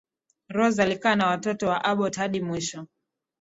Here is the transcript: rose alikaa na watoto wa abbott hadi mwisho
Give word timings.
rose 0.49 0.81
alikaa 0.83 1.15
na 1.15 1.27
watoto 1.27 1.67
wa 1.67 1.83
abbott 1.83 2.15
hadi 2.15 2.41
mwisho 2.41 2.87